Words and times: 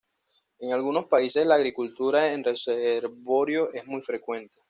En 0.57 0.73
algunos 0.73 1.05
países, 1.05 1.45
la 1.45 1.53
acuicultura 1.57 2.33
en 2.33 2.43
reservorios 2.43 3.69
es 3.75 3.85
muy 3.85 4.01
frecuente. 4.01 4.59